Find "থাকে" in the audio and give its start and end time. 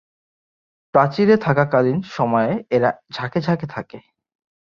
3.67-3.97